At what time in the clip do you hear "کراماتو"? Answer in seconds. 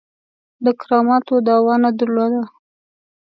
0.81-1.35